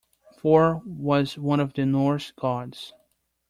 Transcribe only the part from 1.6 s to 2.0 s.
the